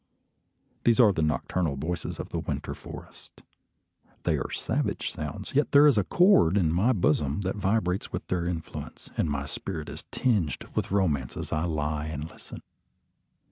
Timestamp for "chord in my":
6.03-6.91